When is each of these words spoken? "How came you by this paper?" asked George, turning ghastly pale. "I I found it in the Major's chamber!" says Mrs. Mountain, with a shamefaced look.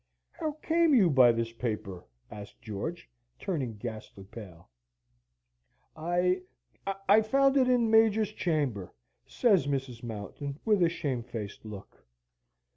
"How 0.31 0.53
came 0.63 0.95
you 0.95 1.11
by 1.11 1.31
this 1.31 1.51
paper?" 1.51 2.05
asked 2.31 2.59
George, 2.59 3.07
turning 3.37 3.77
ghastly 3.77 4.23
pale. 4.23 4.67
"I 5.95 6.41
I 7.07 7.21
found 7.21 7.55
it 7.55 7.69
in 7.69 7.83
the 7.85 7.91
Major's 7.91 8.31
chamber!" 8.31 8.95
says 9.27 9.67
Mrs. 9.67 10.01
Mountain, 10.01 10.59
with 10.65 10.81
a 10.81 10.89
shamefaced 10.89 11.65
look. 11.65 12.03